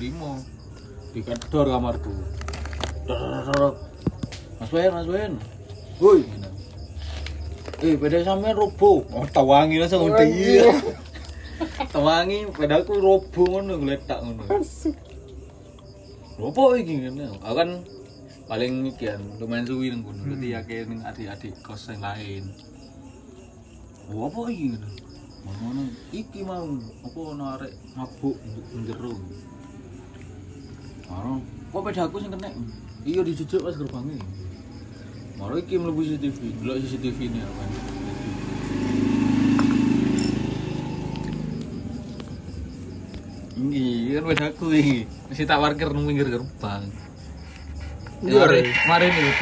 lima. 0.00 0.40
Di 1.12 1.20
kedor 1.20 1.68
kamarku. 1.68 2.10
Mas 4.60 4.70
Ben 4.72 4.90
Mas 4.94 5.08
Ben 5.10 5.32
woi. 6.00 6.24
Eh 7.84 7.96
beda 7.96 8.24
sampean 8.24 8.56
robo. 8.56 9.04
Oh 9.12 9.26
tawangi 9.28 9.76
langsung 9.80 10.08
udah 10.08 10.24
iya 10.24 10.72
tawangi 11.92 12.48
pedaku 12.54 12.96
robo 12.96 13.42
ngono 13.44 13.76
ngeletak 13.80 14.20
ngono. 14.24 14.44
Robo 16.40 16.76
iki 16.76 17.04
ngene. 17.04 17.36
Aku 17.40 17.54
kan 17.56 17.70
paling 18.48 18.88
iki 18.88 19.10
kan 19.10 19.20
lumayan 19.42 19.66
suwi 19.68 19.92
nang 19.92 20.06
kono. 20.06 20.20
Berarti 20.24 20.48
yakin 20.54 20.84
ning 20.88 21.00
adik-adik 21.04 21.54
kos 21.60 21.90
yang 21.92 22.00
lain. 22.00 22.48
Oh 24.12 24.28
apa 24.30 24.40
iki 24.48 24.76
ngono 24.76 24.88
ngono 25.40 25.82
iki 26.12 26.44
mau 26.44 26.68
apa 26.78 27.18
ono 27.18 27.44
arek 27.58 27.72
mabuk 27.96 28.36
njero 28.76 29.16
Maro, 31.10 31.42
kok 31.74 31.82
pedaku 31.82 32.16
sing 32.22 32.30
kena? 32.30 32.54
Iya 33.02 33.20
dijujuk 33.26 33.66
pas 33.66 33.74
gerbangnya. 33.74 34.22
Maro 35.34 35.58
iki 35.58 35.74
mlebu 35.74 36.06
CCTV, 36.06 36.38
delok 36.62 36.76
CCTV 36.86 37.18
ini 37.26 37.40
apa? 37.42 37.62
Ini 43.58 44.14
kan 44.14 44.24
pedaku 44.30 44.66
iki. 44.70 44.98
Masih 45.26 45.44
tak 45.50 45.58
parkir 45.58 45.90
nang 45.90 46.06
pinggir 46.06 46.30
gerbang. 46.30 46.86
Iya, 48.22 48.46
Mari, 48.46 48.60
mari 48.86 49.06
nih. 49.10 49.34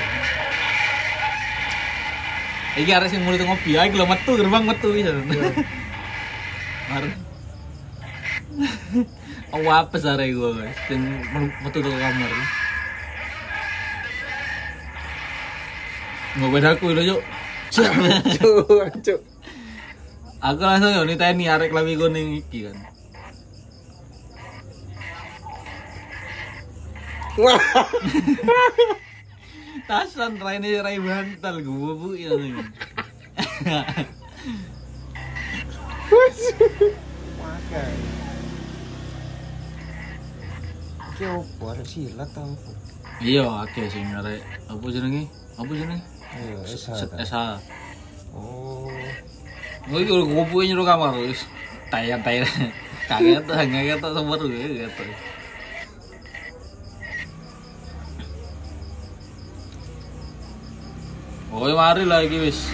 Iki 2.78 2.90
arek 2.96 3.10
sing 3.12 3.20
mulai 3.26 3.44
ngopi, 3.44 3.76
iki 3.76 3.96
lho 3.98 4.06
metu 4.08 4.32
gerbang 4.40 4.64
metu 4.64 4.88
iki. 4.96 5.12
Mari. 6.88 7.27
Oh, 9.48 9.64
apa 9.72 9.96
sare 9.96 10.28
gua 10.36 10.52
guys? 10.52 10.76
Sing 10.92 11.00
metu 11.64 11.80
ke 11.80 11.88
kamar. 11.88 12.32
Nggak 16.36 16.50
beda 16.52 16.68
aku 16.76 16.92
itu 16.92 17.02
yuk. 17.16 17.20
Cuk, 17.72 17.92
cuk. 19.04 19.20
Aku 20.38 20.62
langsung 20.62 20.92
yo 20.92 21.02
niteni 21.08 21.48
arek 21.48 21.72
lawi 21.72 21.96
kuning 21.96 22.44
iki 22.44 22.68
kan. 22.68 22.76
Wah, 27.38 27.60
Tasan 29.88 30.36
raine 30.42 30.84
rai 30.84 31.00
bantal 31.00 31.64
gua 31.64 31.92
bu 31.96 32.12
ya. 32.12 32.36
makan. 37.40 38.07
Iki 41.18 41.34
opo 41.34 41.74
arek 41.74 41.82
silat 41.82 42.30
ta 42.30 42.46
opo? 42.46 42.70
Iya, 43.18 43.42
akeh 43.66 43.90
sing 43.90 44.06
arek 44.06 44.38
apa 44.70 44.86
jenenge? 44.86 45.26
Apa 45.58 45.72
jenenge? 45.74 45.98
Set 46.62 47.10
ta. 47.10 47.18
esa. 47.18 47.58
Oh. 48.30 48.86
Gue 49.90 50.06
juga 50.06 50.30
ngumpulin 50.30 50.70
nyuruh 50.70 50.86
kamar 50.86 51.18
wis. 51.18 51.42
Tayar-tayar. 51.90 52.46
Kaget 53.10 53.42
tuh, 53.50 53.56
kaget 53.58 53.98
tuh 53.98 54.10
tuh 54.14 54.46
gitu. 54.46 55.04
Oh, 61.50 61.66
mari 61.74 62.06
lah 62.06 62.22
iki 62.22 62.38
wis. 62.46 62.70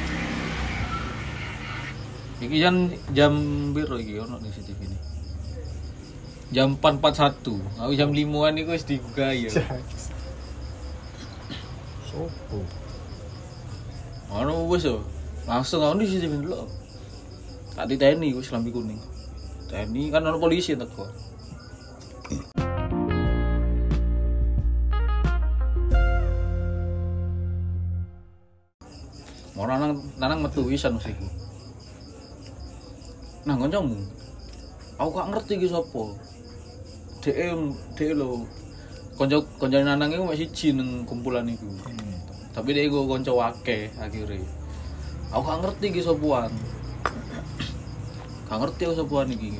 Iki 2.44 2.56
jam 2.60 2.92
jam 3.16 3.32
biru 3.72 3.96
iki 3.96 4.20
ono 4.20 4.36
di 4.36 4.52
CCTV 4.52 4.80
ini. 4.84 5.13
Jam 6.54 6.78
4.41. 6.78 7.82
Aku 7.82 7.98
jam 7.98 8.14
5-an 8.14 8.54
iku 8.54 8.78
wis 8.78 8.86
dibuka 8.86 9.34
ya. 9.34 9.50
Sopo? 12.06 12.62
Ono 14.30 14.70
wis 14.70 14.86
yo. 14.86 15.02
Langsung 15.50 15.82
ono 15.82 15.98
di 15.98 16.06
CCTV 16.06 16.46
dulu. 16.46 16.62
Tak 17.74 17.90
di 17.90 17.98
TNI 17.98 18.38
wis 18.38 18.54
lampi 18.54 18.70
kuning. 18.70 19.02
TNI 19.66 20.14
kan 20.14 20.22
ono 20.22 20.38
polisi 20.38 20.78
teko. 20.78 21.10
Mau 29.58 29.66
nanang 29.66 29.98
nanang 30.22 30.38
metu 30.38 30.62
wisan 30.62 31.02
wis 31.02 31.10
iku. 31.10 31.26
Nah, 33.42 33.58
kancamu. 33.58 33.98
Aku 35.02 35.10
gak 35.18 35.34
ngerti 35.34 35.58
iki 35.58 35.66
sapa. 35.66 36.14
DM 37.24 37.72
dhek 37.96 38.12
lho. 38.20 38.44
Kanca 39.16 39.40
kanca 39.56 39.80
nanang 39.80 40.12
iku 40.12 40.28
masih 40.28 40.44
siji 40.52 40.76
nang 40.76 41.08
kumpulan 41.08 41.48
iku. 41.48 41.64
Tapi 42.52 42.76
dia 42.76 42.84
gue 42.84 43.00
konco 43.08 43.40
wake 43.40 43.88
akhirnya. 43.96 44.44
Aku 45.32 45.40
gak 45.40 45.58
ngerti 45.64 45.84
iki 45.88 46.02
sopuan. 46.04 46.52
Gak 48.44 48.58
ngerti 48.60 48.82
aku 48.84 48.94
sopuan 49.00 49.32
iki. 49.32 49.56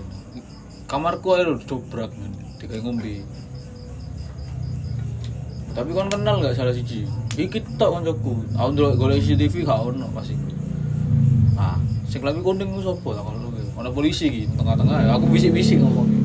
Kamarku 0.85 1.41
ae 1.41 1.49
lho 1.49 1.57
dobrak 1.65 2.13
ngene, 2.13 2.39
digawe 2.61 2.81
ngombe. 2.85 3.25
Tapi 5.73 5.91
kon 5.97 6.13
kenal 6.13 6.45
gak 6.45 6.53
salah 6.53 6.77
siji? 6.77 7.09
Iki 7.33 7.81
tok 7.81 7.97
koncoku. 7.97 8.45
Aku 8.61 8.69
ndelok 8.77 9.01
golek 9.01 9.25
CCTV 9.25 9.65
gak 9.65 9.81
ono 9.81 10.13
pas 10.13 10.29
iku. 10.29 10.53
Ah, 11.57 11.81
sing 12.13 12.21
lebih 12.21 12.45
kuning 12.45 12.77
ku 12.77 12.85
sapa 12.85 13.17
tak 13.17 13.25
ono 13.25 13.89
polisi 13.97 14.29
iki 14.29 14.43
tengah-tengah. 14.53 15.17
Aku 15.17 15.33
bisik-bisik 15.33 15.81
ngomong. 15.81 16.24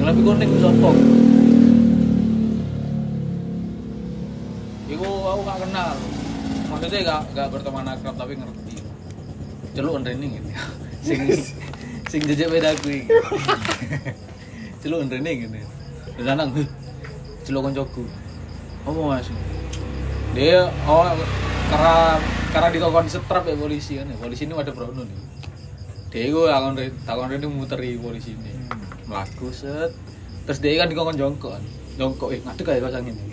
Sing 0.00 0.08
lebih 0.08 0.24
kuning 0.32 0.48
ku 0.48 0.58
sapa? 0.64 0.90
Iku 4.88 5.04
aku 5.28 5.40
gak 5.44 5.58
kenal. 5.60 5.92
Maksudnya 6.72 7.00
gak 7.04 7.20
gak 7.36 7.48
berteman 7.52 7.84
akrab 7.84 8.16
tapi 8.16 8.32
ngerti. 8.40 8.80
Celuk 9.76 10.00
training 10.00 10.40
gitu. 10.40 10.48
sing 11.04 11.20
sing 12.08 12.20
jejak 12.24 12.48
beda 12.48 12.72
aku 12.72 12.96
iki. 12.96 13.12
Celuk 14.80 15.04
training 15.12 15.36
gitu. 15.44 15.68
Dan 16.24 16.48
"Heh, 16.48 16.68
celuk 17.44 17.68
koncoku. 17.68 18.08
Apa 18.88 19.00
Mas? 19.04 19.28
Dia 20.32 20.64
oh 20.88 21.12
karena 21.68 22.16
karena 22.56 22.68
dikokon 22.72 23.04
setrap 23.04 23.44
ya 23.44 23.52
polisi 23.52 24.00
kan. 24.00 24.08
ya. 24.08 24.16
Polisi 24.16 24.48
ini 24.48 24.56
ada 24.56 24.72
brono 24.72 25.04
nih. 25.04 25.20
Dia 26.08 26.32
gue 26.32 26.48
takon 26.48 26.72
takon 27.04 27.36
ini 27.36 27.46
muteri 27.52 28.00
polisi 28.00 28.32
ini. 28.32 28.79
Melaku 29.10 29.50
set. 29.50 29.90
Terus 30.46 30.58
dia 30.62 30.78
kan 30.78 30.86
dikokon 30.86 31.18
jongkok. 31.18 31.58
Jongkok 31.98 32.30
eh 32.30 32.40
ngadeg 32.46 32.64
kayak 32.64 32.86
pasang 32.86 33.10
ini. 33.10 33.24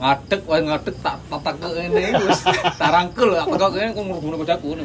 ngadeg 0.00 0.40
wae 0.48 0.60
ngadeg 0.64 0.96
tak 1.04 1.16
tatak 1.28 1.60
ke 1.60 1.68
ngene 1.76 2.24
wis 2.24 2.40
tak 2.80 2.88
rangkul 2.88 3.36
aku 3.36 3.52
kok 3.60 3.68
kene 3.76 3.92
kok 3.92 4.00
ngurung 4.00 4.32
ngono 4.32 4.84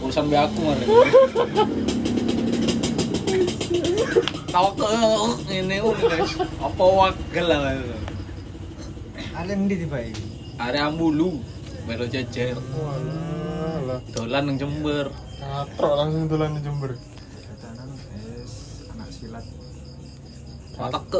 urusan 0.00 0.24
be 0.32 0.36
aku 0.40 0.58
mare 0.64 0.84
tawak 4.48 4.72
ke 4.72 4.84
ngono 4.88 5.92
guys 6.00 6.32
apa 6.40 6.84
wagel 6.96 7.44
lah 7.44 7.60
Alen 9.36 9.68
ndi 9.68 9.84
tiba 9.84 10.00
iki? 10.00 10.24
area 10.56 10.88
ambulu 10.88 11.36
melo 11.84 12.08
jejer 12.08 12.56
Walah. 12.56 14.00
dolan 14.16 14.42
nang 14.48 14.56
Jember 14.56 15.12
Katrok 15.42 15.94
langsung 15.98 16.30
dolan 16.30 16.54
di 16.54 16.62
Jember. 16.62 16.94
Katanan 16.94 17.90
es 18.14 18.86
anak 18.94 19.10
silat. 19.10 19.42
Tatak 20.82 21.04
ke 21.14 21.18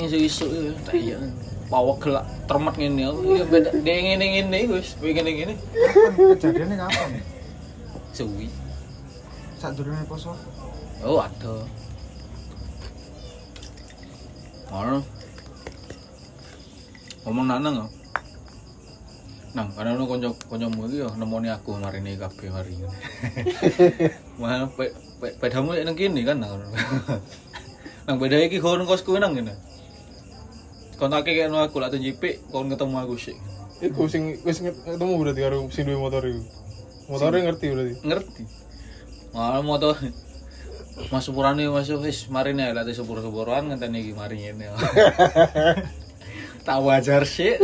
isu-isu 0.00 0.46
tak 0.88 0.96
iya 0.96 1.20
bawa 1.68 1.92
gelak 2.00 2.24
termat 2.48 2.74
ngene 2.80 3.12
aku 3.12 3.36
ya 3.36 3.44
beda 3.44 3.70
dia 3.84 3.94
ngene 4.00 4.24
ngene 4.24 4.58
wis 4.72 4.96
ngene 4.96 5.30
ngene 5.36 5.54
Kapan 6.08 6.24
kejadiannya 6.32 6.76
kapan? 6.80 7.10
suwi 8.16 8.48
Saat 9.58 9.74
durunge 9.74 10.06
poso. 10.06 10.38
Oh 11.02 11.18
ada. 11.18 11.66
Ono. 14.70 15.02
Ngomong 17.26 17.46
nanang 17.50 17.74
ya. 17.82 17.86
Nang, 19.58 19.66
karena 19.74 19.98
ono 19.98 20.06
konco 20.06 20.30
koncomu 20.46 20.86
iki 20.86 21.02
yo 21.02 21.10
nemoni 21.18 21.50
aku 21.50 21.74
hari 21.82 21.98
ini. 21.98 22.14
Wah, 24.40 24.70
pe 24.78 24.94
pe 25.18 25.34
pedamu 25.42 25.74
nang 25.74 25.98
kene 25.98 26.22
kan 26.22 26.38
nang. 26.38 26.62
Nang 28.08 28.16
beda 28.16 28.40
iki 28.40 28.56
kon 28.56 28.80
kosku 28.88 29.20
nang 29.20 29.36
ngene. 29.36 29.52
Kon 30.96 31.12
tak 31.12 31.28
kayak 31.28 31.52
aku 31.52 31.76
lak 31.76 31.92
tunjipik 31.92 32.40
kon 32.48 32.72
ketemu 32.72 32.96
aku 33.04 33.20
sih. 33.20 33.36
Iku 33.84 34.08
sing 34.08 34.40
wis 34.48 34.64
nge- 34.64 34.80
ketemu 34.80 35.12
berarti 35.20 35.40
karo 35.44 35.68
sing 35.68 35.84
duwe 35.84 36.00
motor 36.00 36.24
iku. 36.24 36.40
Motornya 37.12 37.52
ngerti 37.52 37.66
berarti. 37.68 37.94
Ngerti. 38.00 38.42
Malah 39.36 39.60
moto 39.60 39.92
Mas 41.12 41.22
sepurane 41.28 41.62
masuk 41.70 42.02
wis 42.02 42.26
marine 42.26 42.74
latih 42.74 42.90
sepuro-sepuroan 42.96 43.70
ngenteni 43.70 44.02
iki 44.08 44.12
mari 44.16 44.40
ngene. 44.40 44.72
tak 46.66 46.78
wajar 46.82 47.22
sih 47.22 47.54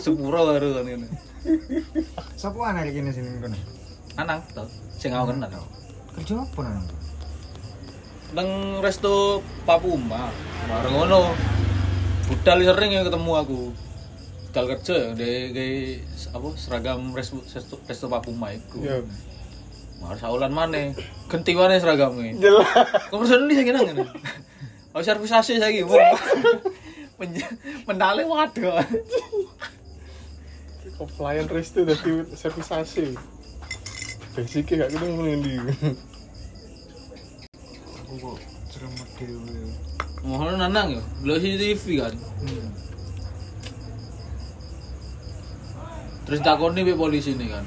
sepuro 0.00 0.48
baru 0.48 0.80
kan 0.80 0.84
ngene. 0.88 1.06
Sopo 2.40 2.64
anak 2.64 2.88
iki 2.88 3.04
sini 3.12 3.38
kono? 3.38 3.54
Anang 4.16 4.40
to 4.56 4.64
sing 4.96 5.12
aku 5.12 5.30
kenal. 5.30 5.62
Kerja 6.18 6.34
apa 6.40 6.60
nang? 6.66 6.82
Nang 8.34 8.82
resto 8.82 9.40
Papuma. 9.62 10.28
Bareng 10.66 10.92
ngono. 10.92 11.32
Budal 12.28 12.66
sering 12.66 12.90
ya 12.98 13.06
ketemu 13.06 13.32
aku. 13.38 13.60
Budal 14.50 14.64
kerja 14.74 15.14
de 15.14 15.54
de 15.54 15.66
apa 16.34 16.48
seragam 16.58 17.14
resto 17.14 17.38
resto, 17.46 17.78
resto 17.86 18.06
Papuma 18.10 18.50
iku. 18.50 18.82
Ya. 18.82 18.98
Mar 20.02 20.18
saulan 20.18 20.50
maneh. 20.50 20.92
Genti 21.30 21.54
maneh 21.54 21.78
seragamnya. 21.78 22.34
Jelas. 22.36 22.66
Kamu 23.08 23.24
nih 23.46 23.54
saya 23.62 23.72
ngene. 23.72 24.04
Oh 24.94 25.02
servisasi 25.02 25.62
saya 25.62 25.70
gitu. 25.70 25.94
Mendale 27.86 28.26
waduh. 28.26 28.82
Offline 30.98 31.46
resto 31.46 31.86
dadi 31.86 32.26
servisasi. 32.34 33.14
Basicnya 34.34 34.86
gak 34.86 34.98
gitu 34.98 35.06
ngendi. 35.06 35.54
Aku 38.14 38.30
kok 38.30 38.38
ceremet 38.70 39.10
dhewe. 39.18 39.74
Mohon 40.22 40.54
nanang 40.62 40.86
yo. 40.94 41.02
Lo 41.26 41.34
CCTV 41.34 41.98
kan. 41.98 42.14
Hmm. 42.14 42.70
Terus 46.22 46.38
takoni 46.46 46.86
be 46.86 46.94
polisi 46.94 47.34
nih 47.34 47.50
kan. 47.50 47.66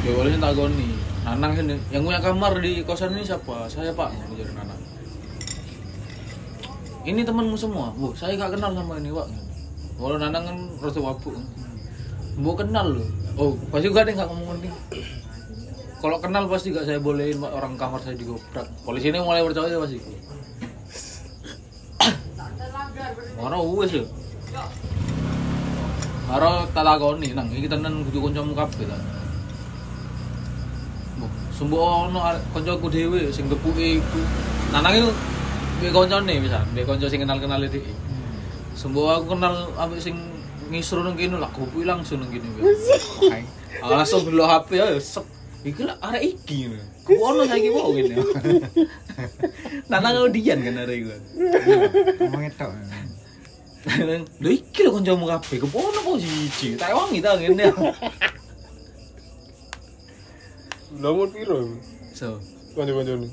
Be 0.00 0.16
polisi 0.16 0.40
takoni. 0.40 0.96
Nanang 1.28 1.52
sini, 1.52 1.76
yang 1.92 2.08
punya 2.08 2.24
kamar 2.24 2.56
di 2.64 2.80
kosan 2.88 3.12
ini 3.12 3.20
siapa? 3.20 3.68
Saya 3.68 3.92
pak, 3.92 4.08
jadi 4.32 4.56
Nanang. 4.56 4.80
Ini 7.04 7.20
temanmu 7.20 7.52
semua, 7.60 7.92
bu. 7.92 8.16
Saya 8.16 8.40
gak 8.40 8.56
kenal 8.56 8.72
sama 8.72 8.96
ini 8.96 9.12
pak. 9.12 9.28
Kalau 10.00 10.16
Nanang 10.16 10.48
kan 10.48 10.56
rasa 10.80 11.04
mabuk. 11.04 11.36
Bu 12.40 12.56
kenal 12.56 12.96
loh. 12.96 13.08
Oh, 13.36 13.52
pasti 13.68 13.92
gak 13.92 14.08
ada 14.08 14.16
yang 14.16 14.24
gak 14.24 14.30
ngomong 14.32 14.56
nih. 14.64 14.72
Kalau 16.00 16.16
kenal 16.16 16.48
pasti 16.48 16.72
gak 16.72 16.88
saya 16.88 16.96
bolehin 16.96 17.44
orang 17.44 17.76
kamar 17.76 18.00
saya 18.00 18.16
digobrak. 18.16 18.64
Polisi 18.88 19.12
ini 19.12 19.20
mulai 19.20 19.44
percaya 19.44 19.76
pasti. 19.76 20.00
Mana 23.36 23.60
wes 23.60 23.92
yo. 23.92 24.04
Karo 26.24 26.64
tak 26.72 26.84
lakoni 26.88 27.36
nang 27.36 27.52
iki 27.52 27.68
tenan 27.68 28.00
kudu 28.08 28.32
kancamu 28.32 28.56
kabeh 28.56 28.88
ta. 28.88 28.96
Sumbu 31.52 31.76
ono 31.76 32.24
kancaku 32.56 32.88
dhewe 32.88 33.28
sing 33.28 33.44
gepuke 33.52 34.00
iku. 34.00 34.20
Nanang 34.72 34.96
iku 34.96 35.10
duwe 35.84 35.90
kancane 35.92 36.40
pisan, 36.40 36.64
duwe 36.72 36.88
kanca 36.88 37.12
sing 37.12 37.20
kenal-kenal 37.20 37.60
iki. 37.60 37.92
Sumbu 38.72 39.04
aku 39.04 39.36
kenal 39.36 39.68
ambek 39.76 40.00
sing 40.00 40.16
ngisru 40.72 41.04
nang 41.04 41.12
kene 41.12 41.36
lah 41.36 41.52
gopuki 41.52 41.84
langsung 41.84 42.24
nang 42.24 42.32
kene. 42.32 42.48
Langsung 43.84 44.24
delok 44.24 44.48
HP 44.48 44.80
ya 44.80 44.96
sep. 44.96 45.39
Iki 45.60 45.82
lah 45.84 45.96
arek 46.00 46.22
iki. 46.24 46.72
Ku 47.04 47.12
ono 47.20 47.44
saiki 47.44 47.68
wae 47.68 47.90
ngene. 47.92 48.16
Nanang 49.92 50.16
audian 50.24 50.64
kan 50.64 50.80
arek 50.80 50.96
iku. 51.04 51.12
Ngomong 52.24 52.48
etok. 52.48 52.70
Lho 54.40 54.48
iki 54.48 54.80
lho 54.84 54.90
kancamu 54.96 55.24
kabeh, 55.28 55.56
kepono 55.60 55.98
kok 56.00 56.16
siji. 56.20 56.80
Tak 56.80 56.96
wangi 56.96 57.20
ta 57.20 57.36
ngene. 57.36 57.68
Umur 61.00 61.28
piro? 61.32 61.58
So, 62.12 62.36
Kanca-kancane. 62.76 63.28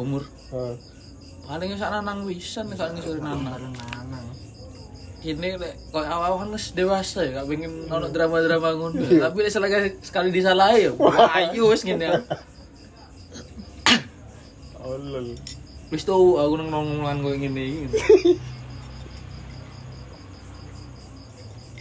umur 0.00 0.24
Ah. 0.50 0.72
paling 1.44 1.76
sak 1.76 1.92
nanang 1.92 2.24
wisan 2.24 2.64
sak 2.72 2.94
ngisori 2.96 3.20
nanang. 3.20 3.52
Bareng 3.52 3.74
Ini 5.20 5.60
lek 5.60 5.74
kok 5.92 6.00
awal 6.00 6.48
wis 6.48 6.72
dewasa 6.72 7.28
ya, 7.28 7.44
gak 7.44 7.48
pengen 7.52 7.84
ono 7.92 8.08
drama-drama 8.08 8.72
ngono. 8.72 9.04
Tapi 9.04 9.38
lek 9.44 9.52
selagi 9.52 10.00
sekali 10.00 10.32
disalahi 10.32 10.88
ya, 10.88 10.92
ayo 11.36 11.68
wis 11.68 11.84
ngene. 11.84 12.08
ya. 12.08 12.20
Olol. 14.80 15.36
Wis 15.92 16.08
tau 16.08 16.40
aku 16.40 16.54
nang 16.56 16.72
nonglan 16.72 17.20
koyo 17.20 17.36
ngene 17.36 17.62
iki. 17.68 17.84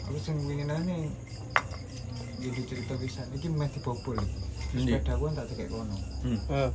Aku 0.10 0.18
sing 0.20 0.36
wingi 0.44 0.68
nane 0.68 1.16
jadi 2.40 2.62
cerita 2.68 2.94
bisa 3.00 3.24
iki 3.32 3.48
meh 3.48 3.72
dibobol. 3.72 4.20
Endi? 4.76 4.96
Sepeda 4.96 5.16
aku 5.16 5.32
tak 5.32 5.48
tekek 5.48 5.68
kono. 5.72 5.96
Hmm. 6.28 6.40
Ah. 6.52 6.72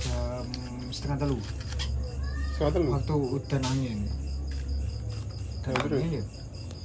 Jam 0.00 0.46
setengah 0.88 1.18
telu. 1.20 1.38
Sekarang 2.56 2.72
telu. 2.76 2.88
Waktu 2.96 3.14
udan 3.40 3.62
angin. 3.68 4.00
Ya, 5.70 5.78
terus? 5.86 6.02
ya. 6.02 6.22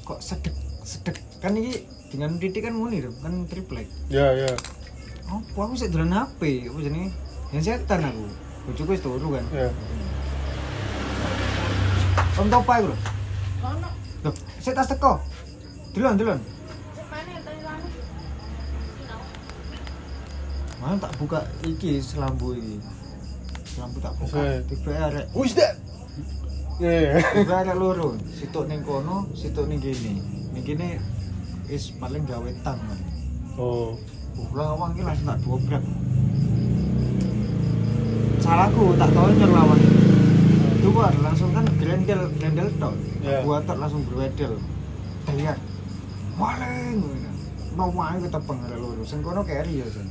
Kok 0.06 0.20
sedek 0.22 0.56
sedek 0.86 1.18
kan 1.42 1.58
iki 1.58 1.90
dengan 2.14 2.38
titik 2.38 2.62
kan 2.70 2.78
muni 2.78 3.02
dong 3.02 3.18
kan 3.26 3.34
triplek. 3.50 3.90
Ya, 4.14 4.30
ya. 4.38 4.54
Oh, 5.26 5.42
aku 5.42 5.74
sik 5.74 5.90
dolan 5.90 6.14
HP, 6.14 6.70
apa 6.70 6.80
jenenge? 6.86 7.10
Yang 7.50 7.64
setan 7.66 8.06
aku. 8.06 8.26
Bojoku 8.70 8.92
wis 8.94 9.02
turu 9.02 9.28
kan. 9.34 9.46
Ya. 9.50 9.70
Om 12.38 12.48
topa 12.54 12.74
iku 12.78 12.88
lho. 12.94 12.98
Ono. 13.66 13.90
Loh, 14.22 14.34
sik 14.62 14.78
tas 14.78 14.86
teko. 14.86 15.18
Delon, 15.98 16.14
delon. 16.14 16.40
Cek 16.94 17.06
mana 20.86 21.02
tak 21.02 21.18
buka 21.18 21.42
iki 21.66 21.98
selambu 21.98 22.54
iki. 22.54 22.78
Selambu 23.66 23.98
tak 23.98 24.14
buka. 24.22 24.62
Tiba 24.70 24.92
arek, 25.10 25.26
Who's 25.34 25.58
that? 25.58 25.82
Ya. 26.76 27.24
tiba 27.32 27.64
arek 27.64 27.76
loro. 27.80 28.20
Situk 28.28 28.68
ning 28.68 28.84
kono, 28.84 29.32
situk 29.32 29.72
ning 29.72 29.80
kene. 29.80 30.20
Ning 30.52 30.64
kene 30.68 31.00
is 31.72 31.96
paling 31.96 32.28
gawe 32.28 32.52
tang 32.68 32.80
kan. 32.84 33.00
Oh. 33.56 33.96
Uh, 34.36 34.52
lawang 34.52 34.92
iki 34.92 35.08
langsung 35.08 35.32
tak 35.32 35.40
dobrak. 35.48 35.84
Salahku 38.44 38.92
tak 39.00 39.10
tahu 39.16 39.32
nyer 39.32 39.52
lawang. 39.56 39.82
Dua 40.84 41.08
langsung 41.24 41.56
kan 41.56 41.64
grendel 41.80 42.28
grendel 42.36 42.68
tok. 42.76 42.96
Gua 43.24 43.64
tak 43.64 43.80
langsung 43.80 44.04
berwedel. 44.12 44.60
Teriak. 45.24 45.56
Maling. 46.36 47.00
Mau 47.80 47.88
wae 47.96 48.20
ketepeng 48.20 48.60
arek 48.68 48.80
loro. 48.84 49.04
Sing 49.08 49.24
kono 49.24 49.48
keri 49.48 49.80
ya, 49.80 49.88
Jan. 49.88 50.08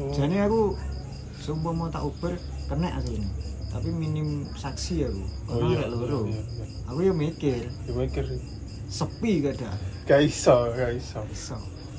Oh. 0.00 0.12
Jadi 0.16 0.36
aku 0.40 0.72
sumpah 1.44 1.72
mau 1.76 1.92
tak 1.92 2.08
uber 2.08 2.40
kena 2.72 2.96
aslinya. 2.96 3.28
Tapi 3.70 3.88
minim 3.92 4.46
saksi 4.56 4.94
aku. 5.06 5.24
Oh 5.50 5.58
Karena 5.60 5.84
iya. 5.84 5.86
loro. 5.90 6.20
iya, 6.26 6.40
iya. 6.40 6.42
Aku 6.88 6.98
ya 7.02 7.12
mikir, 7.12 7.66
Ya 7.66 7.92
mikir 7.92 8.24
sih. 8.24 8.40
sepi 8.88 9.42
kada. 9.42 9.70
Gak 10.06 10.20
iso, 10.22 10.70
gak 10.72 10.94
iso. 10.94 11.20
Iso. 11.28 11.56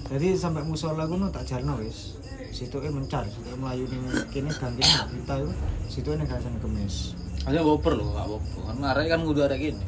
Jadi 0.07 0.39
sampai 0.39 0.63
musola 0.63 1.03
ngono 1.03 1.27
tak 1.29 1.43
jarno 1.43 1.75
wis. 1.83 2.15
Situ 2.55 2.79
mencar, 2.79 3.27
situ 3.27 3.51
melayu 3.59 3.85
ning 3.91 4.07
kene 4.31 4.49
gang 4.55 4.73
kene 4.79 4.87
nggak 4.87 5.09
kita 5.11 5.33
itu. 5.43 5.51
Situ 5.91 6.09
ning 6.15 6.25
gasan 6.25 6.55
kemis. 6.63 7.13
Aja 7.43 7.59
boper 7.61 7.93
lho, 7.99 8.07
gak 8.15 8.25
apa-apa. 8.25 8.59
Kan 8.71 8.77
arek 8.95 9.05
kan 9.11 9.19
kudu 9.27 9.39
arek 9.43 9.59
gini. 9.59 9.85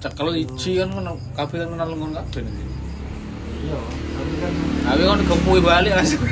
Cekel 0.00 0.28
iji 0.40 0.80
kan 0.80 0.88
kabeh 1.36 1.56
kan 1.62 1.68
kenal 1.76 1.88
kabeh. 1.92 2.40
nih. 2.42 2.66
Iya, 3.56 3.78
tapi 4.16 4.34
kan 4.40 4.52
Tapi 4.86 5.02
kan 5.02 5.20
gemui 5.24 5.60
balik 5.64 5.92
langsung. 5.96 6.22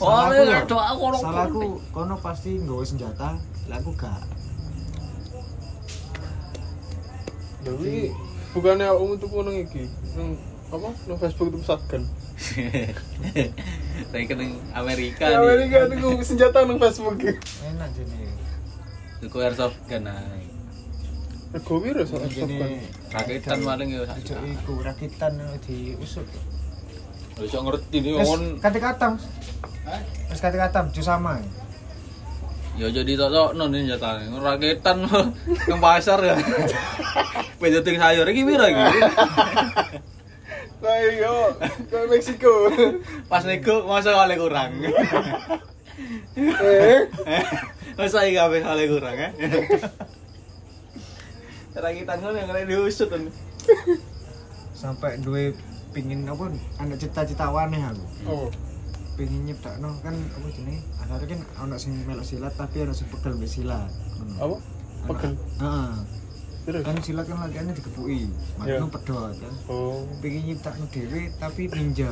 Oh, 0.00 0.08
salahku 0.16 0.48
ya 0.48 0.60
doa 0.64 0.84
aku 0.96 1.00
orang 1.12 1.20
Salahku 1.20 1.62
kono 1.92 2.16
pasti 2.24 2.56
nggawa 2.56 2.84
senjata, 2.88 3.36
lah 3.68 3.76
aku 3.76 3.92
gak. 3.92 4.24
Tapi 7.60 8.08
bukannya 8.56 8.86
aku 8.88 9.02
untuk 9.12 9.28
ngono 9.28 9.52
iki. 9.52 9.84
Nang 10.16 10.40
apa? 10.72 10.88
Nang 11.04 11.18
Facebook 11.20 11.52
itu 11.52 11.58
pesatkan. 11.60 12.02
Saya 14.08 14.24
ke 14.28 14.34
nang 14.34 14.56
Amerika 14.72 15.28
nih. 15.28 15.36
Amerika 15.36 15.76
niku 15.92 16.24
senjata 16.24 16.64
nang 16.64 16.80
Facebook. 16.80 17.20
Enak 17.20 17.88
jene. 17.92 18.32
Tuku 19.20 19.36
airsoft 19.44 19.76
gun 19.84 20.08
nah. 20.08 20.16
Rego 21.50 21.82
piro 21.82 22.02
sak 22.06 22.30
Jene 22.30 22.78
Rakitan 23.10 23.58
paling 23.66 23.88
ya 23.90 24.06
sak 24.06 24.22
iku 24.46 24.78
rakitan 24.86 25.34
diusut. 25.66 26.22
Lho 27.34 27.42
iso 27.42 27.58
ngerti 27.66 27.96
nih 27.98 28.12
Wes 28.14 28.28
kon. 28.30 28.42
kate-katam. 28.62 29.12
Wes 30.30 30.38
kate-katam 30.38 30.94
jo 30.94 31.02
sama. 31.02 31.42
Ya 32.78 32.86
jadi 32.86 33.18
tok 33.18 33.58
non 33.58 33.74
ini 33.74 33.90
jatane. 33.90 34.30
Rakitan 34.30 35.02
ke 35.66 35.74
pasar 35.82 36.22
ya. 36.22 36.38
Beda 37.60 37.82
ting 37.82 37.98
sayur 37.98 38.30
iki 38.30 38.46
piro 38.46 38.64
iki? 38.70 38.86
Nah, 40.80 40.96
yo, 41.12 41.52
ke 41.92 41.98
Meksiko. 42.08 42.72
Pas 43.28 43.44
nego 43.44 43.84
masa 43.84 44.16
oleh 44.16 44.40
kurang. 44.40 44.80
Eh, 46.40 47.00
Masa 48.00 48.24
iki 48.24 48.40
kabeh 48.40 48.64
oleh 48.64 48.86
kurang 48.88 49.12
ya. 49.12 49.28
Rakitan 51.70 52.16
ngono 52.18 52.34
yang 52.34 52.48
kena 52.50 52.66
diusut 52.66 53.08
kan. 53.08 53.22
Sampai 54.74 55.20
duwe 55.22 55.54
pingin 55.94 56.26
apa 56.26 56.50
anak 56.82 56.98
cita-cita 56.98 57.50
waneh 57.50 57.78
aku. 57.82 58.04
oh, 58.26 58.48
Pingin 59.14 59.44
nyiptakno 59.46 59.94
kan 60.00 60.14
apa 60.16 60.46
jenenge? 60.50 60.80
Ada 60.98 61.24
kan 61.26 61.40
ana 61.60 61.76
sing 61.76 61.92
melok 62.08 62.24
silat 62.24 62.54
tapi 62.56 62.82
ana 62.82 62.94
sing 62.94 63.06
pegel 63.12 63.36
mbek 63.36 63.50
silat. 63.50 63.90
apa? 64.40 64.56
Pegel. 65.12 65.32
Heeh. 65.60 65.92
Terus? 66.60 66.82
Kan 66.82 66.96
silat 67.04 67.24
kan 67.28 67.38
latihannya 67.38 67.74
digepuki. 67.76 68.26
Iya. 68.26 68.28
Makanya 68.58 68.88
pedot 68.90 69.32
kan. 69.38 69.54
Oh, 69.68 70.02
Pingin 70.24 70.42
nyiptakno 70.50 70.84
dhewe 70.90 71.20
tapi 71.38 71.62
ninja. 71.70 72.10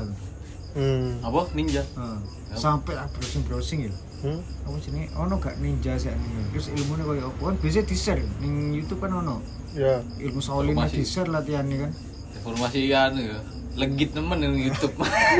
Hmm. 0.78 1.18
Apa? 1.26 1.50
Ninja. 1.58 1.82
Heeh. 1.82 2.18
Sampai 2.54 2.94
lah 2.94 3.10
browsing-browsing 3.10 3.90
ya. 3.90 3.92
Hmm? 4.22 4.40
Apa 4.62 4.76
jenenge? 4.78 5.10
Ono 5.18 5.34
gak 5.42 5.58
ninja 5.58 5.98
sih 5.98 6.14
ini. 6.14 6.54
Terus 6.54 6.70
ilmune 6.70 7.02
koyo 7.02 7.34
apa? 7.34 7.40
Kan 7.50 7.56
biasa 7.58 7.82
di-share 7.82 8.22
ning 8.38 8.78
YouTube 8.78 9.02
kan 9.02 9.10
ono. 9.10 9.42
Ya. 9.74 9.98
Ilmu 10.22 10.38
Shaolin 10.38 10.78
Informasi. 10.78 11.02
di-share 11.02 11.28
latihannya 11.28 11.76
kan. 11.82 11.90
Informasi 12.38 12.80
kan 12.94 13.12
ya. 13.18 13.38
Legit 13.74 14.10
temen 14.14 14.38
yang 14.38 14.54
YouTube. 14.54 14.94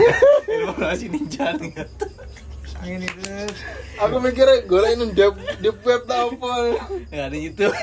Informasi 0.59 1.04
ninja 1.07 1.54
nih. 1.54 1.71
Angin 2.78 3.02
itu 3.02 3.18
Aku 3.99 4.23
mikirnya 4.23 4.62
golek 4.71 4.95
di 4.95 5.26
di 5.59 5.71
web 5.83 6.02
ta 6.07 6.30
apa 6.30 6.50
Ya 7.11 7.26
ada 7.26 7.35
YouTube. 7.35 7.75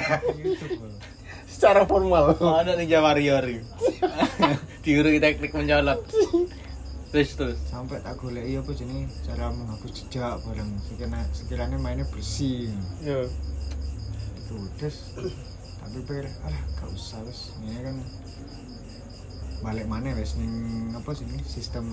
Secara 1.56 1.88
formal. 1.88 2.36
Oh, 2.40 2.56
ada 2.56 2.76
Ninja 2.76 3.00
Warrior. 3.00 3.48
Tiru 4.84 5.08
teknik 5.20 5.56
mencolot. 5.56 6.04
Terus 7.14 7.32
terus. 7.38 7.60
Sampai 7.70 8.02
tak 8.02 8.18
goleki 8.18 8.58
apa 8.58 8.72
jenenge 8.74 9.06
cara 9.26 9.52
menghapus 9.52 9.92
jejak 9.94 10.42
barang 10.46 10.70
sekiranya 10.86 11.22
sekiranya 11.36 11.78
mainnya 11.78 12.06
bersih. 12.10 12.72
Ya. 13.04 13.28
Itu 14.46 14.56
terus 14.80 14.98
tapi 15.86 16.02
pikir 16.02 16.26
alah 16.42 16.62
gak 16.82 16.90
usah 16.98 17.22
wis 17.30 17.54
ini 17.62 17.78
kan 17.78 18.02
balik 19.62 19.86
mana 19.86 20.18
wis 20.18 20.34
ning 20.34 20.90
apa 20.98 21.14
sih 21.14 21.30
ini 21.30 21.38
sistem 21.46 21.86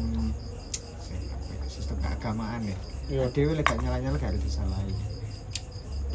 ya, 1.12 1.20
sistem 1.68 2.00
keagamaan 2.00 2.64
ya 2.64 2.72
Iya. 3.12 3.28
dewe 3.36 3.52
lek 3.52 3.68
gak 3.68 3.84
nyala-nyala 3.84 4.16
gak 4.16 4.32
harus 4.32 4.48
disalahi 4.48 4.96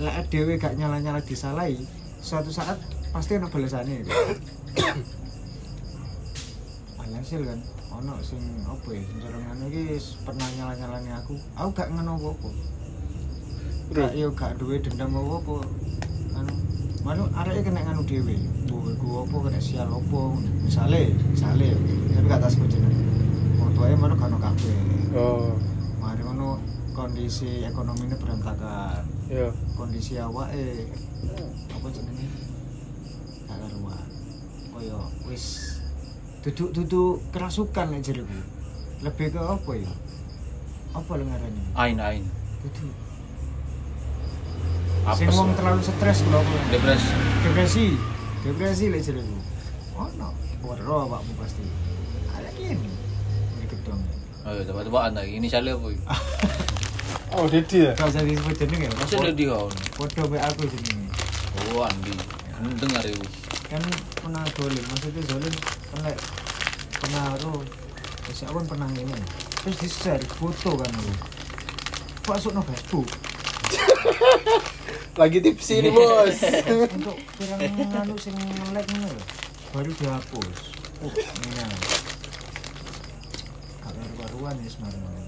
lek 0.01 0.25
dewe 0.33 0.57
gak 0.57 0.73
nyala-nyala 0.73 1.21
disalahi 1.21 1.85
suatu 2.17 2.49
saat 2.49 2.81
pasti 3.13 3.37
ono 3.37 3.45
balasannya 3.45 4.01
gitu. 4.01 4.09
alhasil 7.05 7.41
kan 7.45 7.61
ono 7.93 8.13
sing 8.23 8.41
apa 8.67 8.89
ya 8.91 9.01
sing 9.05 9.59
iki 9.71 9.81
wis 9.95 10.19
pernah 10.25 10.47
nyala-nyalane 10.57 11.11
aku 11.15 11.35
aku 11.55 11.69
gak 11.75 11.89
ngono 11.93 12.19
apa-apa 12.19 12.49
gak 13.95 14.11
yo 14.15 14.27
gak 14.35 14.55
duwe 14.59 14.81
dendam 14.83 15.15
apa-apa 15.15 15.63
anu 16.37 16.53
Manu 17.07 17.23
areke 17.39 17.71
kena 17.71 17.87
nganu 17.87 18.03
dhewe. 18.03 18.35
Mbok 18.67 18.99
iku 18.99 19.07
apa 19.23 19.35
kena 19.47 19.59
sial 19.63 19.87
apa 19.87 20.21
misale, 20.59 21.15
misale 21.31 21.71
tapi 22.11 22.27
gak 22.27 22.43
tas 22.43 22.59
jeneng. 22.59 22.99
Wong 23.55 23.71
tuae 23.79 23.95
manu 23.95 24.19
kan 24.19 24.35
ono 24.35 24.43
kabeh. 24.43 24.75
Oh. 25.15 25.55
Mari 26.03 26.27
ngono 26.27 26.59
kondisi 26.91 27.63
ekonomine 27.63 28.11
berantakan. 28.19 29.07
Ya. 29.31 29.47
Kondisi 29.79 30.19
awake 30.19 30.91
apa 31.71 31.87
jenenge? 31.95 32.27
Gak 33.47 33.55
karuan. 33.55 34.07
Kaya 34.75 34.99
wis 35.31 35.76
duduk-duduk 36.47 37.19
kerasukan 37.35 37.91
nek 37.91 38.01
jeriku. 38.07 38.39
Lebih 39.03 39.35
ke 39.35 39.39
apa 39.43 39.71
ya? 39.75 39.91
Apa 40.95 41.11
lu 41.19 41.27
ngarani? 41.27 41.61
Ain 41.75 41.99
ain. 41.99 42.23
Duduk. 42.63 42.95
Apa 45.03 45.15
Sing 45.15 45.27
sih? 45.27 45.35
wong 45.35 45.51
terlalu 45.55 45.79
stres 45.83 46.19
lho 46.23 46.39
apa? 46.39 46.55
Depresi. 46.67 47.11
depresi 47.43 47.85
depresi 48.43 48.85
lek 48.91 49.01
jeriku 49.03 49.39
ono 49.95 50.29
waro 50.61 50.95
awakmu 51.07 51.31
pasti 51.39 51.63
ada 52.31 52.51
ini 52.59 52.91
ini 53.55 53.65
gedong 53.67 53.99
Ayo 54.47 54.63
coba-cobaan 54.63 55.11
lagi. 55.11 55.43
Ini 55.43 55.47
siapa 55.51 55.75
apa? 55.75 55.91
ini? 55.91 55.99
Oh, 57.35 57.43
Didi 57.51 57.83
ya? 57.83 57.91
kalau 57.99 58.07
saya 58.07 58.23
disebut 58.23 58.55
jeneng 58.55 58.87
ya 58.87 58.91
Masa 58.95 59.19
dia 59.19 59.31
dia 59.35 59.47
kau? 59.51 59.67
be 60.31 60.37
aku 60.39 60.63
jenenge 60.71 61.07
Oh 61.75 61.83
Andi. 61.83 62.15
Dengar 62.79 63.03
ya. 63.03 63.15
Kan 63.67 63.83
pernah 64.23 64.43
zolim 64.55 64.83
maksudnya 64.87 65.23
zolim 65.27 65.53
kan 65.93 65.99
lek 66.07 66.17
pengaruh. 67.03 67.61
Terus 68.27 68.43
aku 68.43 68.59
pernah 68.67 68.89
ini 68.91 69.15
terus 69.63 69.77
di 69.79 69.89
share 69.91 70.23
foto 70.39 70.75
kan 70.79 70.91
aku. 70.91 71.13
Masuk 72.27 72.51
no 72.51 72.61
Facebook 72.63 73.07
Lagi 75.19 75.41
tipsi 75.41 75.81
ini, 75.81 75.89
Bos. 75.89 76.37
untuk 76.93 77.17
pirang 77.39 77.59
anu 78.03 78.13
sing 78.19 78.37
ngono 78.37 78.69
lho. 78.75 79.17
Baru 79.73 79.89
dihapus. 79.95 80.57
Oh 81.01 81.09
ini 81.09 81.47
gak 81.57 81.71
karu-karuan 83.81 84.55
ya 84.61 84.69
sebenarnya. 84.69 85.23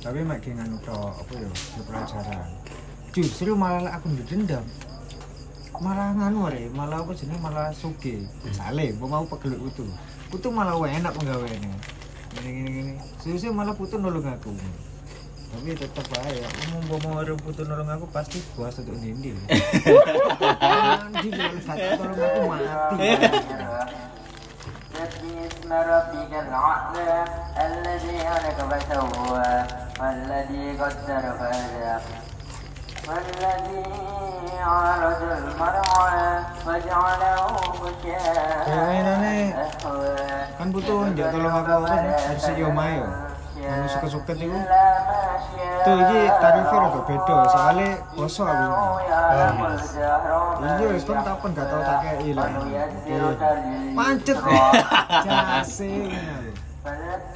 Tapi 0.00 0.24
mak 0.24 0.40
nganu 0.40 0.80
tok 0.80 1.26
apa 1.26 1.32
ya 1.36 1.50
pelajaran 1.84 2.48
justru 3.10 3.58
malah 3.58 3.98
aku 3.98 4.06
dendam 4.30 4.62
malah 5.83 6.15
nganu 6.15 6.47
re 6.47 6.71
malah 6.71 7.03
apa 7.03 7.11
jenenge 7.11 7.43
malah 7.43 7.67
suge 7.75 8.23
sale 8.55 8.95
mbok 8.95 9.07
mau 9.11 9.25
pegel 9.27 9.59
utuh 9.59 9.89
utuh 10.31 10.51
malah 10.51 10.79
wah 10.79 10.87
enak 10.87 11.11
penggaweane 11.11 11.71
gini 12.35 12.49
gini 12.51 12.69
gini 12.71 12.93
seharusnya 13.19 13.51
malah 13.51 13.75
putu 13.75 13.99
nolong 13.99 14.23
aku 14.23 14.55
tapi 15.55 15.71
tetep 15.71 16.07
aja 16.19 16.47
umum 16.67 16.83
mau 16.91 16.99
mau 17.03 17.23
orang 17.23 17.39
putu 17.39 17.63
nolong 17.67 17.87
aku 17.91 18.07
pasti 18.11 18.39
puas 18.55 18.75
untuk 18.79 18.95
nindi 18.99 19.35
nanti 19.35 21.27
kalau 21.31 21.59
gak 21.63 21.75
tolong 21.95 22.19
aku 22.19 22.41
mati 22.47 23.07
اسم 25.35 25.73
ربك 25.73 26.31
الأعلى 26.33 27.25
الذي 27.57 28.17
خلق 28.29 28.57
فسوى 28.71 29.51
والذي 29.99 30.65
قدر 30.79 31.23
فهدى 31.39 31.95
والذي 33.09 33.85
عرج 34.61 35.21
المرعى 35.21 36.29
وجعله 36.67 37.45
Kayaknya 38.65 39.13
غشاء 39.13 39.53
أهوى 39.85 40.15
kan 40.55 40.67
butuh 40.73 41.11
njak 41.13 41.27
tolong 41.29 41.53
aku 41.53 41.71
apa 41.77 41.85
sih 41.85 41.99
harus 42.25 42.47
yo 42.57 42.69
mayo 42.73 43.05
anu 43.65 43.85
suka-suka 43.89 44.33
itu 44.33 44.45
إلا 44.49 44.85
ما 45.05 45.21
شاء 45.45 45.83
tuh 45.85 45.95
iki 46.01 46.19
tarifnya 46.41 46.77
rada 46.81 46.99
beda 47.05 47.35
soalnya 47.53 47.89
kosong 48.17 48.47
aku 48.49 48.65
يعلم 49.05 49.59
الجهر 49.69 50.31
iya 50.65 50.87
wis 50.95 51.03
kan 51.05 51.21
tak 51.21 51.35
pun 51.41 51.49
gak 51.53 51.65
tau 51.69 51.81
tak 51.85 51.97
kayak 52.01 52.19
ilang 52.25 52.53
ونيسرك 52.65 53.41
pancet 53.97 54.37
لليسرى 55.25 56.65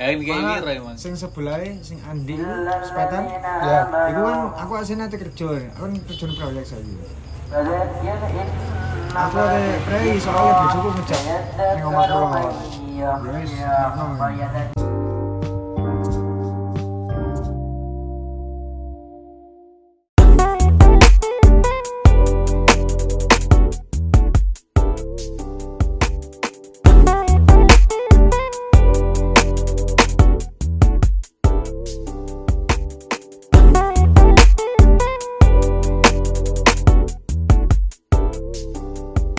Eh, 0.00 0.16
kayak 0.24 0.40
ngira 0.40 0.70
emang. 0.72 0.96
Sing 0.96 1.12
sebelah 1.12 1.60
sing 1.84 2.00
Andi 2.08 2.40
iya, 2.40 2.80
sepatan. 2.80 3.28
Iya, 3.28 3.38
ya, 3.44 3.50
iya, 3.60 3.80
iku 4.08 4.20
kan 4.24 4.38
aku 4.56 4.72
asline 4.80 5.04
ate 5.04 5.16
kerja. 5.20 5.46
Ya. 5.60 5.68
Aku 5.76 5.82
kan 5.84 5.92
kerja 6.00 6.24
proyek 6.32 6.64
saiki. 6.64 6.94
Aku 9.14 9.36
ada 9.38 9.74
prei 9.84 10.16
soalnya 10.18 10.52
bojoku 10.58 10.88
ngejak 10.96 11.20
ning 11.76 11.84
omah 11.84 12.04
kula. 12.08 12.40
Ya, 12.96 13.10
wis. 13.20 14.93